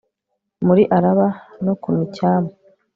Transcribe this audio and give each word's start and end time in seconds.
muri 0.65 0.83
araba 0.97 1.27
no 1.65 1.73
ku 1.81 1.89
micyamu 1.97 2.51